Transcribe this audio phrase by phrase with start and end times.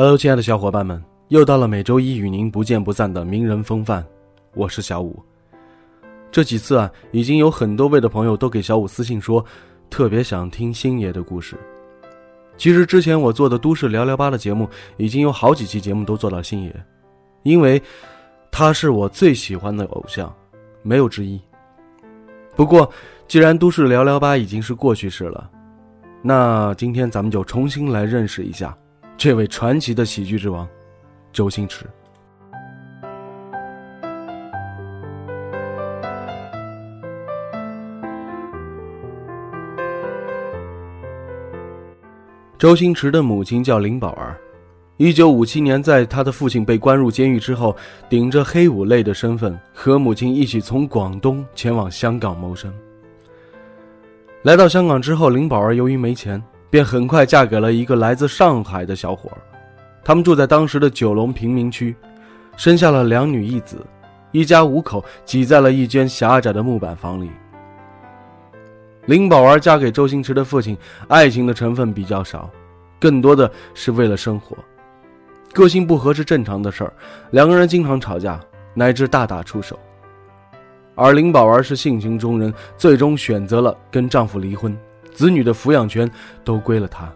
[0.00, 4.02] Hello，亲爱的小伙伴们，又到了每周一与您不见不散的名人风范，
[4.54, 5.22] 我是小五。
[6.32, 9.44] 这几次啊，已经有很多位的朋友都给小五私信说，
[9.90, 11.54] 特别想听星爷的故事。
[12.56, 16.74] 其实之前我做的都市聊聊吧的节目，已经有好几期节目都做到星爷，
[17.42, 17.78] 因为
[18.50, 20.34] 他是我最喜欢的偶像，
[20.80, 21.38] 没有之一。
[22.56, 22.90] 不过，
[23.28, 25.50] 既然都市聊聊吧已经是过去式了，
[26.22, 28.74] 那今天咱们就重新来认识一下。
[29.20, 30.66] 这位传奇的喜剧之王，
[31.30, 31.84] 周星驰。
[42.56, 44.34] 周星驰的母亲叫林宝儿，
[44.96, 47.76] 一九五七年，在他的父亲被关入监狱之后，
[48.08, 52.72] 顶着黑五类的身份，和母亲一起从广东前往香港谋生。
[54.44, 56.42] 来到香港之后，林宝儿由于没钱。
[56.70, 59.38] 便很快嫁给了一个来自上海的小伙儿，
[60.04, 61.94] 他们住在当时的九龙贫民区，
[62.56, 63.84] 生下了两女一子，
[64.30, 67.30] 一家五口挤在了一间狭窄的木板房里。
[69.06, 70.78] 林宝儿嫁给周星驰的父亲，
[71.08, 72.48] 爱情的成分比较少，
[73.00, 74.56] 更多的是为了生活。
[75.52, 76.92] 个性不合是正常的事儿，
[77.32, 78.38] 两个人经常吵架，
[78.72, 79.76] 乃至大打出手。
[80.94, 84.76] 而林宝儿是性情中人，最终选择了跟丈夫离婚。
[85.20, 86.10] 子女的抚养权
[86.42, 87.06] 都归了他。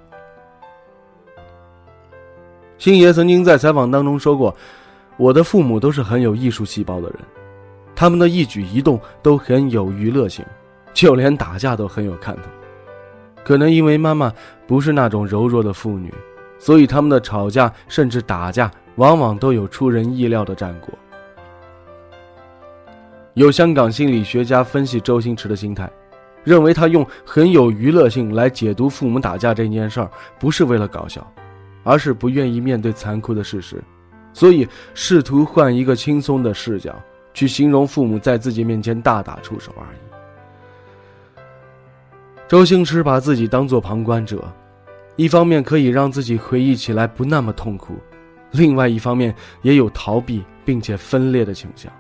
[2.77, 4.55] 星爷曾经在采访当中说过
[5.17, 7.19] ：“我的父母都是很有艺术细胞的人，
[7.97, 10.45] 他们的一举一动都很有娱乐性，
[10.93, 12.43] 就连打架都很有看头。
[13.43, 14.31] 可能因为妈妈
[14.67, 16.13] 不是那种柔弱的妇女，
[16.59, 20.91] 所以他们的吵架甚至打架，往往都有出人意料的战果。”
[23.33, 25.91] 有香港心理学家分析周星驰的心态。
[26.45, 31.27] 认为他用很有娱乐性来解读父母打架这件事儿，不是为了搞笑，
[31.83, 33.83] 而是不愿意面对残酷的事实，
[34.35, 36.95] 所以试图换一个轻松的视角
[37.33, 41.33] 去形容父母在自己面前大打出手而已。
[42.47, 44.45] 周星驰把自己当做旁观者，
[45.17, 47.97] 一方面可以让自己回忆起来不那么痛苦，
[48.51, 51.91] 另外一方面也有逃避并且分裂的倾向。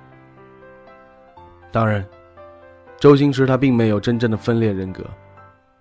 [1.72, 2.06] 当然。
[2.98, 5.04] 周星驰他并没有真正的分裂人格，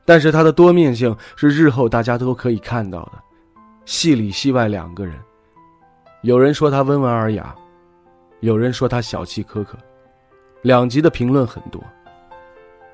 [0.03, 3.13] 但是他的多面性是日后大家都可以看到的，
[3.85, 5.15] 戏里戏外两个人。
[6.21, 7.55] 有人说他温文尔雅，
[8.41, 9.77] 有人说他小气苛刻，
[10.61, 11.81] 两极的评论很多。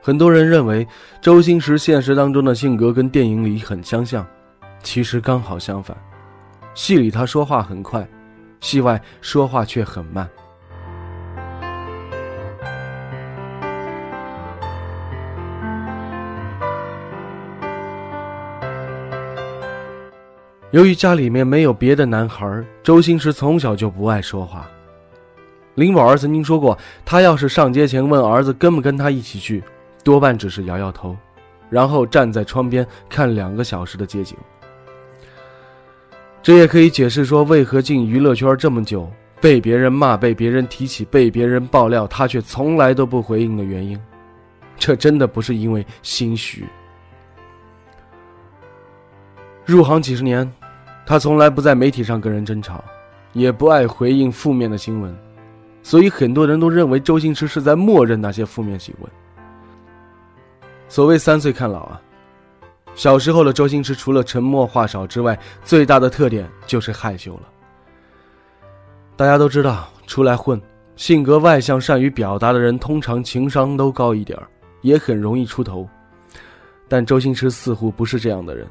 [0.02, 0.88] 很多人认为
[1.22, 4.26] 周星驰现实当中的性格跟电影里很相像，
[4.82, 5.96] 其实刚好相反，
[6.74, 8.08] 戏里他说话很快，
[8.62, 10.28] 戏外说话却很慢。
[20.72, 24.70] 由于家里面没有别的男孩，周星驰从小就不爱说话。
[25.74, 29.64] 林宝儿曾经说过，他要是上街前问儿子跟不跟他一起去，
[30.04, 31.18] 多半只是摇摇头，
[31.72, 34.38] 然后站在窗边看两个小时的街景。
[36.44, 44.00] 这也可以解释说，为何进娱乐圈这么久，被别人骂、被别人提起、被别人爆料，他却从来都不回应的原因。
[44.78, 46.64] 这真的不是因为心虚。
[49.66, 50.48] 入行几十年。
[51.10, 52.84] 他从来不在媒体上跟人争吵，
[53.34, 55.12] 也不爱回应负面的新闻，
[55.82, 59.12] 所以很多人都认为周星驰是在默认那些负面新闻。
[60.88, 62.00] 所谓三岁看老啊，
[62.94, 67.50] 小时候的周星驰除了沉默话少之外，最大的特点就是害羞了。
[69.16, 70.62] 大家都知道，出来混，
[70.96, 74.38] 性格外向、善于表达的人，通常情商都高一点
[74.82, 75.90] 也很容易出头。
[76.88, 78.68] 但周星驰似乎不是这样的人。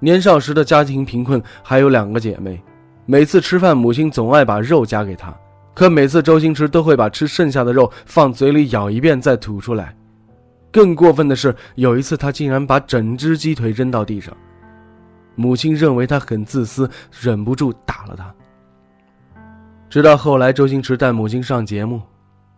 [0.00, 2.60] 年少时的家庭贫困，还有两个姐妹。
[3.06, 5.34] 每次吃饭，母亲总爱把肉夹给他，
[5.74, 9.94] 可每次周星驰都会把吃剩下的肉放嘴里咬一遍再吐出来。
[10.72, 14.34] 更过分的是，有一次他竟然把整只鸡腿扔到地上。
[15.34, 16.88] 母亲认为他很自私，
[17.20, 18.32] 忍不住打了他。
[19.88, 22.00] 直到后来，周星驰带母亲上节目，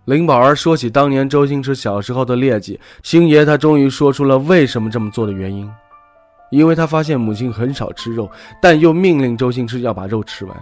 [0.05, 5.71] 林宝儿说起当年周星驰小时候的劣迹，星爷他终于说出了为什么这么做的原因，
[6.53, 10.55] 因为他发现母亲很少吃肉，但又命令周星驰要把肉吃完，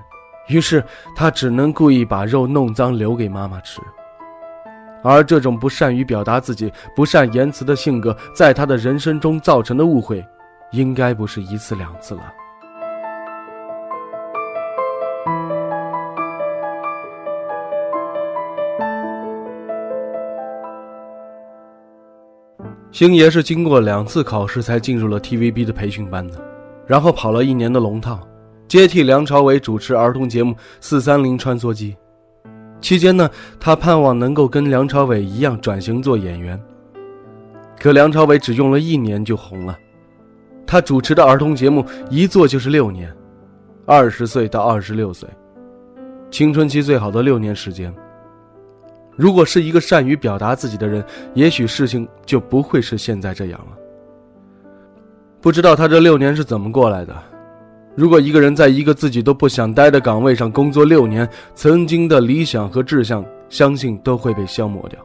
[0.47, 0.83] 于是
[1.17, 3.81] 他只能故意把肉弄脏留给妈妈吃。
[5.03, 10.25] 而这种不善于表达自己、不善言辞的性格，在他的人生中造成的误会，
[10.71, 12.33] 应该不是一次两次了。
[23.01, 26.35] 星爷是经过两次考试才进入了 TVB 的培训班的，
[26.87, 28.21] 然后跑了一年的龙套，
[28.69, 30.53] 接替梁朝伟主持儿童节目
[30.83, 31.97] 《四三零穿梭机》。
[32.83, 36.61] 期间呢，他盼望能够跟梁朝伟一样转型做演员。
[37.81, 39.79] 可梁朝伟只用了一年就红了，
[40.67, 43.11] 他主持的儿童节目一做就是六年，
[43.87, 45.27] 二十岁到二十六岁，
[46.31, 47.91] 青春期最好的六年时间。
[49.21, 53.77] 如果是一个善于表达自己的人，也许事情就不会是现在这样了。
[55.43, 57.15] 不知道他这六年是怎么过来的。
[57.95, 64.99] 如果一个人在一个自己都不想待的岗位上工作六年，曾经的理想和志向，相信都会被消磨掉。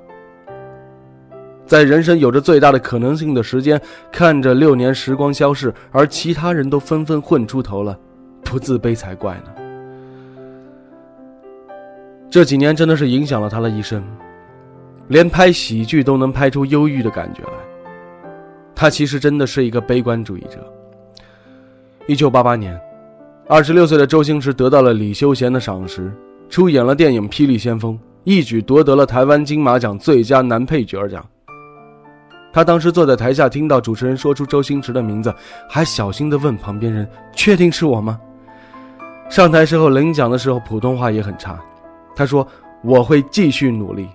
[1.65, 3.81] 在人生有着最大的可能性的时间，
[4.13, 7.99] 看着六年时光消逝，而其他人都纷纷混出头了，
[8.45, 9.64] 不自卑才怪呢。
[12.29, 14.03] 这几年真的是影响了他的一生，
[15.07, 17.53] 连拍喜剧都能拍出忧郁的感觉来。
[18.75, 20.71] 他其实真的是一个悲观主义者。
[22.07, 22.79] 一九八八年。
[23.47, 26.11] 二十六岁的周星驰得到了李修贤的赏识，
[26.49, 27.93] 出演了电影《霹雳先锋》，
[28.23, 31.23] 一举夺得了台湾金马奖最佳男配角奖。
[32.51, 35.31] 他当时坐在台下，听到主持人说出周星驰的名字，
[35.69, 38.19] 还小心地问旁边人：“确定是我吗？”
[39.29, 41.59] 上台时候领奖的时候，普通话也很差。
[42.15, 42.47] 他说
[42.81, 44.09] ：“我会继续努力。”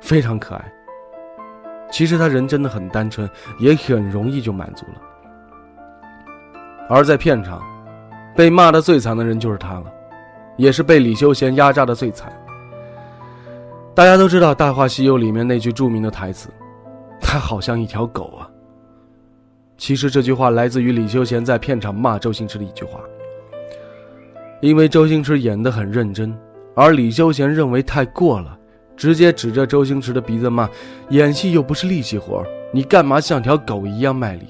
[0.00, 0.72] 非常可爱。
[1.90, 3.28] 其实他人真的很单纯，
[3.58, 5.00] 也很容易就满足了。
[6.88, 7.62] 而在片场。
[8.36, 9.84] 被骂的最惨的人就是他了，
[10.56, 12.32] 也是被李修贤压榨的最惨。
[13.94, 16.48] 大家都知道《大话西游》里面那句著名的台词
[17.22, 18.50] ：“他好像一条狗啊。”
[19.78, 22.98] 其实这句话来自于李修贤在片场骂周星驰的一句话。
[24.60, 26.36] 因为周星驰演得很认真，
[26.74, 28.58] 而李修贤认为太过了，
[28.96, 30.68] 直接指着周星驰的鼻子骂
[31.10, 34.46] ：“演戏又不是力气活，你干嘛像条狗一样卖力？”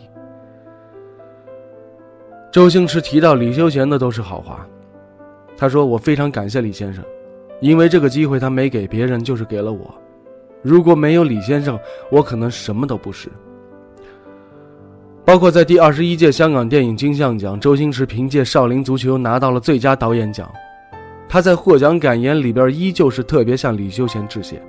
[2.51, 4.67] 周星驰提到李修贤的都是好话，
[5.57, 7.05] 他说：“我非常感谢李先生，
[7.61, 9.93] 因为这个机会他没给别人，就是给了我。
[10.63, 11.79] 如果没有李先生，
[12.11, 13.29] 我可能什么都不是。”
[15.27, 20.49] 包括在第二十一届香港电影金像奖，周星驰凭借《少林足球》拿到了最佳导演奖，
[21.35, 24.63] 他在获奖感言里边依旧是特别向李修贤致谢。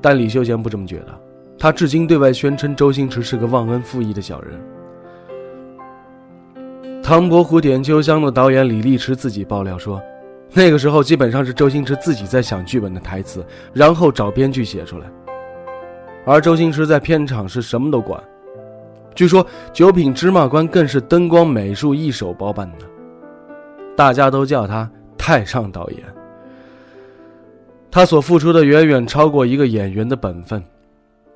[0.00, 1.08] 但李修贤不这么觉得，
[1.58, 4.60] 他至今对外宣称周星驰是个忘恩负义的小人。
[7.02, 10.00] 《唐伯虎点秋香》的导演李立池自己爆料说，
[10.52, 15.06] 那个时候基本上是周星驰自己在想剧本的台词，然后找编剧写出来。
[16.24, 18.22] 而周星驰在片场是什么都管，
[19.12, 22.86] 据说《九品芝麻官》更是灯光美术一手包办的，
[23.96, 24.88] 大家都叫他
[25.24, 26.00] 太上导演。
[27.92, 30.60] 他所付出的远远超过一个演员的本分，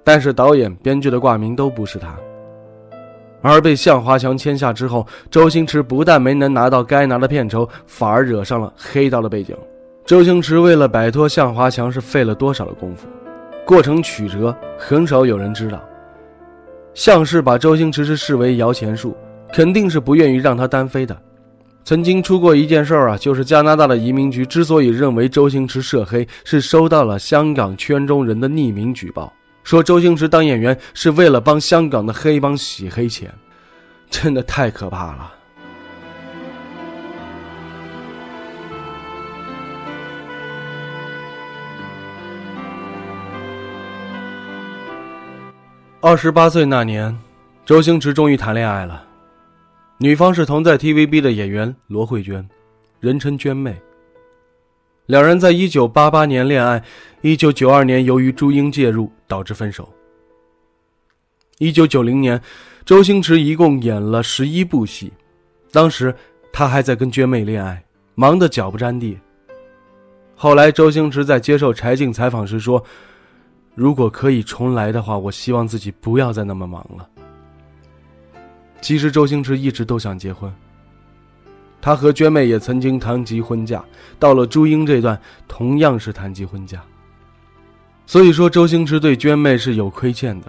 [0.02, 2.12] 但是导演、编剧的挂名都不是他。
[3.43, 9.57] 而被向华强签下之后，周星驰不但没能拿到该拿的片酬，反而惹上了黑道的背景。
[10.05, 13.07] 周星驰为了摆脱向华强，是费了多少的功夫，
[13.64, 15.81] 过程曲折，很少有人知道。
[16.93, 19.16] 向氏把周星驰是视为摇钱树，
[19.52, 21.16] 肯定是不愿意让他单飞的。
[21.87, 29.33] 曾经出过一件事儿啊，就是加拿大的移民局之所以认为周星驰涉黑，是收到了香港圈中人的匿名举报。
[29.62, 33.33] 说周星驰当演员是为了帮香港的黑帮洗黑钱，
[34.11, 35.33] 真的太可怕了。
[46.00, 47.16] 二十八岁那年，
[47.64, 49.05] 周星驰终于谈恋爱了，
[49.99, 52.47] 女方是同在 TVB 的演员罗慧娟，
[53.00, 53.75] 人称娟妹。
[55.07, 56.83] 两人在一九八八年恋爱，
[57.23, 59.91] 一九九二年由于朱茵介入导致分手。
[61.59, 62.38] 一九九零年，
[62.85, 65.11] 周星驰一共演了十一部戏，
[65.73, 66.15] 当时
[66.53, 67.83] 他还在跟娟妹恋爱，
[68.15, 69.19] 忙得脚不沾地。
[70.35, 72.85] 后来，周星驰在接受柴静采访时说
[73.75, 77.09] ：“如果可以重来的话，我希望自己不要再那么忙了。”
[78.87, 80.49] 其实周星驰一直都想结婚。
[81.83, 83.85] 他和娟妹也曾经谈及婚嫁，
[84.16, 86.81] 到了朱茵这段，同样是谈及婚嫁。
[88.07, 90.47] 所以说，周星驰对娟妹是有亏欠的。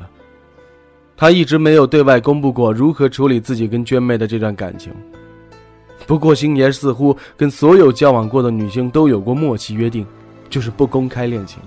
[1.16, 4.94] 他一直没有对外公布过如何处理自己跟娟妹的这段感情。
[6.06, 10.06] 不过，星爷似乎跟所有交往过的女性都有过默契约定，
[10.48, 11.60] 就是不公开恋情。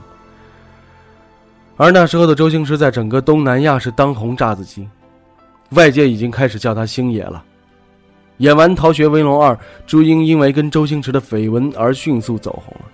[1.76, 4.88] 而那时候的周星驰在整个东南亚是当红炸子鸡，
[5.70, 7.42] 外界已经开始叫他星爷了。
[8.38, 9.54] 演完《逃学威龙二》，
[9.86, 12.86] 朱茵因为跟周星驰的绯闻而迅速走红了。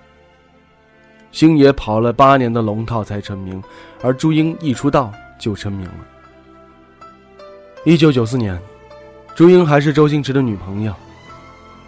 [1.30, 3.62] 星爷跑了八年的龙套才成名，
[4.02, 6.06] 而朱茵一出道就成名了。
[7.85, 8.59] 一九九四年，
[9.35, 10.92] 朱茵还是周星驰的女朋友，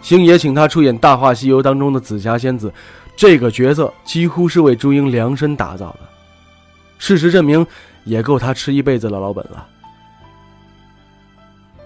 [0.01, 2.71] 星爷请她出演《大话西游》当中的紫霞仙子，
[3.17, 5.99] 这个角色几乎是为朱茵量身打造的。
[6.97, 7.65] 事实证明，
[8.05, 9.67] 也够他吃一辈子的老本了。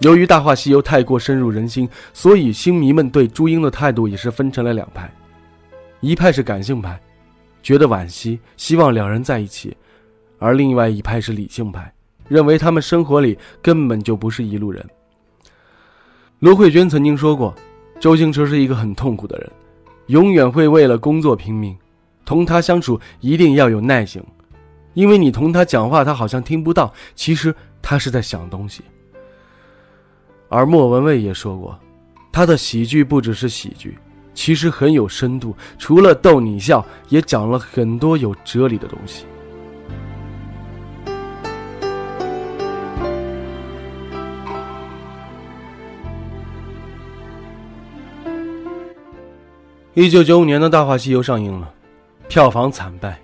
[0.04, 5.10] 由于《大话西游》太过深入人心，所以星迷们对朱茵的态度也是分成了两派：
[6.00, 7.00] 一派是感性派，
[7.62, 9.70] 觉得惋惜，希望两人在一起；
[10.38, 11.90] 而另外一派是理性派，
[12.28, 14.86] 认为他们生活里根本就不是一路人。
[16.40, 17.54] 罗慧娟曾经说过，
[17.98, 19.50] 周星驰是一个很痛苦的人，
[20.08, 21.74] 永远会为了工作拼命，
[22.26, 24.22] 同他相处一定要有耐性。
[24.92, 28.82] 因为你同他讲话，他好像听不到，其实他是在想东西。
[30.48, 31.78] 而莫文蔚也说过，
[32.32, 33.96] 他的喜剧不只是喜剧，
[34.34, 39.24] 其实很有深度，除了逗你笑，也讲了很多有哲理的东西。
[49.94, 51.72] 一九九五年的《大话西游》上映了，
[52.28, 53.16] 票房惨败。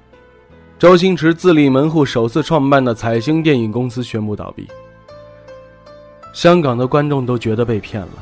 [0.79, 4.69] 周星驰自立门户，首次创办的彩星电影公司宣布倒闭。
[6.33, 8.13] 香港的观众都觉得被骗了，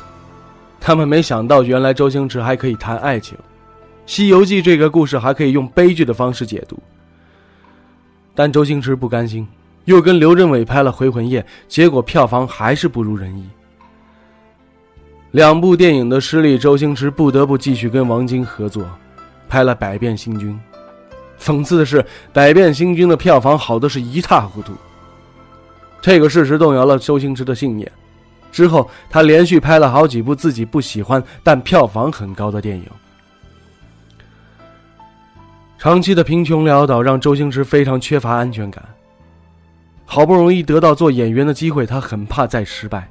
[0.81, 3.37] 他们没想到原来周星驰还可以谈爱情，
[4.07, 6.79] 《西游记》这个故事还可以用悲剧的方式解读。
[8.35, 9.47] 但周星驰不甘心，
[9.85, 13.45] 又跟刘镇伟拍了《回魂夜》，结果票房还是不如人意。
[15.33, 18.89] 两部电影的失利，周星驰不得不继续跟王晶合作，
[19.49, 20.59] 拍了《百变星君》。
[21.45, 24.73] 讽刺的是，《百变星君》的票房好的是一塌糊涂。
[26.01, 27.91] 这个事实动摇了周星驰的信念。
[28.51, 32.87] 之后，他连续拍了好几部自己不喜欢但票房很高的电影。
[35.77, 38.83] 长期的贫穷潦倒让周星驰非常缺乏安全感。
[40.05, 43.09] 好不容易得到做演员的机会，他很怕再失败。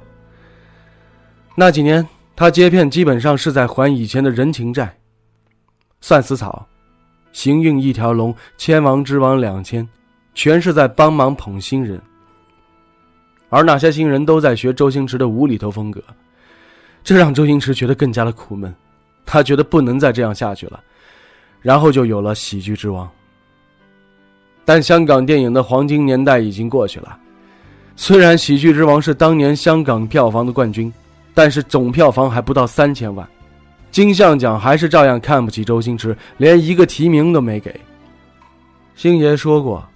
[1.54, 4.92] 那几年，他接片基本上是在还以前的人情债。
[6.00, 6.66] 算死草。
[7.32, 9.88] 行运一条龙，千王之王两千，
[10.34, 12.00] 全是在帮忙捧新人。
[13.48, 16.02] 而那些新人都在学周星驰的无厘头风格，
[17.02, 18.74] 这让周星驰觉得更加的苦闷。
[19.24, 20.80] 他觉得不能再这样下去了，
[21.60, 23.08] 然后就有了喜剧之王。
[24.64, 27.18] 但香港电影的黄金年代已经过去了。
[27.96, 30.92] 虽然喜剧之王是当年香港票房的冠军，
[31.34, 33.28] 但是总票房还不到三千万。
[33.90, 37.74] 金像奖还是照样看不起周星驰，连一个提名都没给。
[38.94, 39.86] 星爷说过：“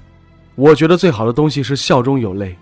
[0.56, 2.56] 我觉得最好的东西是笑中有泪。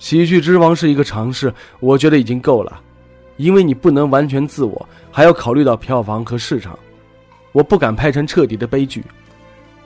[0.00, 2.80] 喜剧之王是一个尝试，我觉得已经够了，
[3.36, 6.76] 因为你不能完全自我，还要考虑到票房和市场。
[7.52, 9.04] 我不敢拍成彻底的悲剧。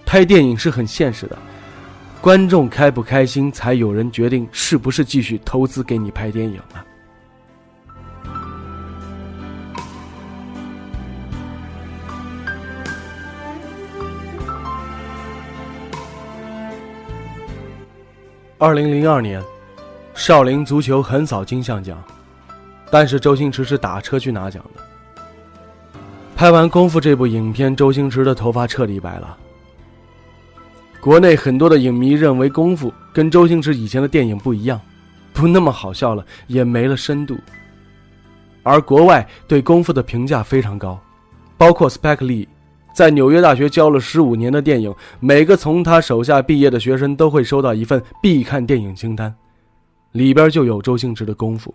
[0.06, 1.36] 拍电影是很现实的，
[2.20, 6.84] 观众开不开心，才有人决定是不是继续投资给你拍电影了。”
[18.58, 19.42] 二零零二年，
[20.14, 22.02] 少林足球横扫金像奖，
[22.88, 24.82] 但是周星驰是打车去拿奖的。
[26.36, 29.36] 拍完《功夫》这部影片，周星驰的头发彻底白了。
[31.00, 34.80] 国内很多的影迷认为，《功夫》跟周星驰以前的电影不一样，
[35.32, 37.36] 不那么好笑了，也没了深度。
[38.62, 40.98] 而国外对《功夫》的评价非常高，
[41.58, 42.46] 包括 Spike Lee。
[42.94, 49.34] 在纽约大学教了十五年的电影，每个从他手下毕业的学生都会收到一份必看电影清单，
[50.14, 51.74] 里边就有周星驰的功夫。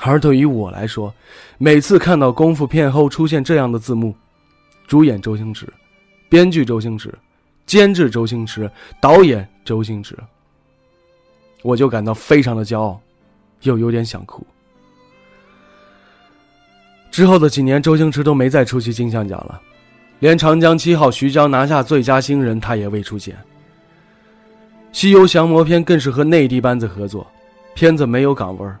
[0.00, 1.14] 而对于我来说，
[1.58, 4.14] 每次看到功夫片后出现这样的字幕，
[4.86, 5.70] 主演周星驰，
[6.26, 7.12] 编剧周星驰，
[7.66, 10.16] 监制周星驰，导演周星驰，
[11.62, 12.98] 我就感到非常的骄傲，
[13.60, 14.44] 又有点想哭。
[17.10, 19.60] 之后的几年，周星驰都没再出席金像奖了，
[20.18, 23.36] 连《长江七号》徐娇拿下最佳新人，他也未出现。
[24.94, 27.26] 《西游降魔篇》更是和内地班子合作，
[27.74, 28.78] 片子没有港味儿，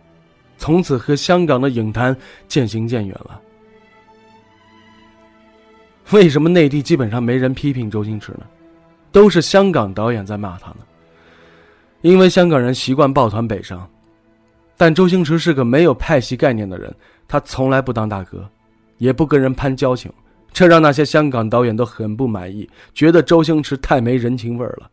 [0.56, 2.16] 从此和香港的影坛
[2.46, 3.40] 渐行渐远了。
[6.12, 8.46] 为什么内地基本上没人批评周星驰呢？
[9.10, 10.78] 都是香港导演在骂他呢。
[12.02, 13.84] 因为香港人习惯抱团北上，
[14.76, 16.94] 但周星驰是个没有派系概念的人，
[17.26, 18.48] 他从来不当大哥，
[18.98, 20.12] 也不跟人攀交情，
[20.52, 24.88] 这让那些香港导演都很不满意，觉得周星驰太没人情味儿了。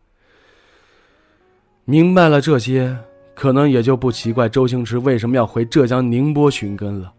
[1.84, 2.96] 明白了这些，
[3.34, 7.12] 可能也就不奇怪周星驰为什么要回浙江宁波寻根了。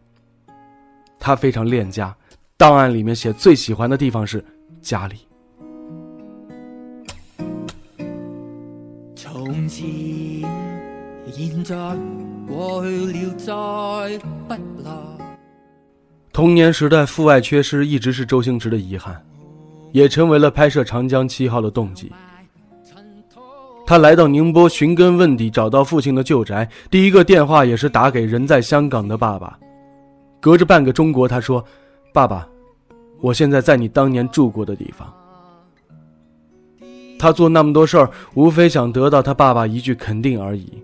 [1.19, 2.15] 他非常恋家。
[2.55, 4.41] 档案里面写最喜欢的地方是
[4.81, 5.27] 家里。
[9.15, 9.85] 从前、
[11.29, 11.75] 现在、
[12.47, 14.07] 过去了，
[14.47, 14.91] 再不来。
[16.31, 19.21] 童年时代父爱缺失一直是周星驰的遗憾，
[19.91, 22.13] 也成为了拍摄《长江七号》的动机。
[23.85, 29.57] 他来到宁波寻根问底，找到父亲的旧宅，第一个电话也是打给人在香港的爸爸。
[30.39, 31.63] 隔着半个中国，他说
[32.13, 32.47] ：“爸爸。”
[33.21, 35.07] 我现在在你当年住过的地方。
[37.17, 40.83] 他做那么多事儿，无非想得到他爸爸一句肯定而已。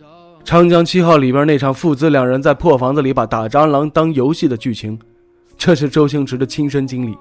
[0.44, 4.98] 《长江七号》里边那场父子两人在破房子里把打蟑螂当游戏的剧情，
[5.56, 7.16] 这是周星驰的亲身经历，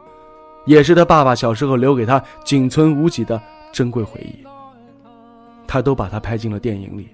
[0.66, 3.42] 也是他爸爸小时候留给他仅存无几的
[3.72, 4.46] 珍贵回忆。
[5.72, 7.08] 他都把它拍进了电影里。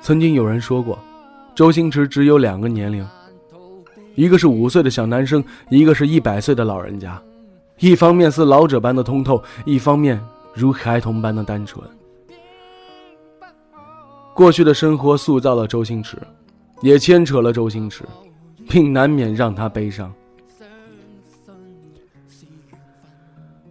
[0.00, 0.96] 曾经有人说过，
[1.56, 3.04] 周星驰只有两个年龄。
[4.14, 7.20] 一个是五岁的小男生，一个是一百岁的老人家，
[7.80, 10.22] 一方面似老者般的通透，一方面
[10.54, 11.84] 如孩童般的单纯。
[14.32, 16.16] 过去的生活塑造了周星驰，
[16.80, 18.04] 也牵扯了周星驰，
[18.68, 20.14] 并难免让他悲伤。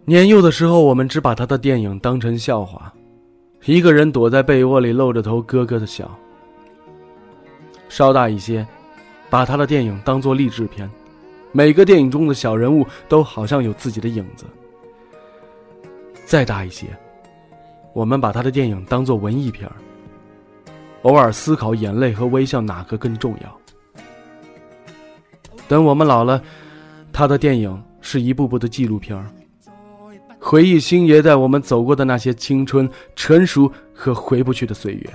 [0.10, 2.92] 年幼的时候，我们只把他的电影当成笑话，
[3.66, 6.10] 一个人躲在被窝里露着头咯咯的笑。
[7.90, 8.66] 稍大一些。
[9.30, 10.90] 把他的电影当作励志片，
[11.52, 14.44] 每个电影中的小人物都好像有自己的影子。
[16.26, 16.88] 再大一些，
[17.94, 19.72] 我们把他的电影当作文艺片
[21.04, 24.04] 偶尔思考眼泪和微笑哪个更重要。
[25.68, 26.42] 等我们老了，
[27.14, 29.16] 他的电影是一部部的纪录片
[30.40, 35.10] 回忆星爷带我们走过的那些青春、成熟和回不去的岁月。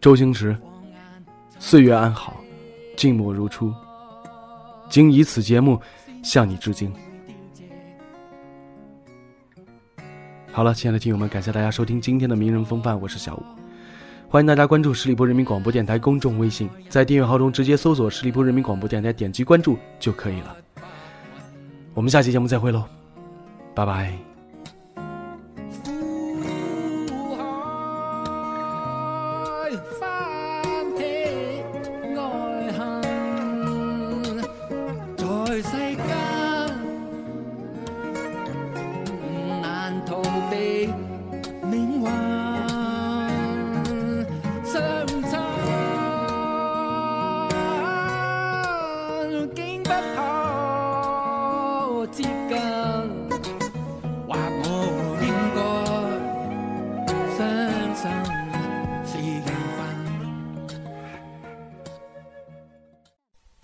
[0.00, 0.56] 周星驰。
[1.58, 2.40] 岁月安好，
[2.96, 3.70] 静默如初。
[4.88, 5.78] 今以此节目
[6.22, 6.90] 向你致敬。
[10.50, 13.42] 好了，亲爱的听友们，感谢大家收听今天的名人风范，我是小五。
[14.26, 20.56] 欢迎大家关注十里铺人民广播电台公众微信，在订阅号中直接搜索“十里铺人民广播电台”，点击关注就可以了。
[21.94, 22.84] 我们下期节目再会喽，
[23.74, 24.29] 拜拜。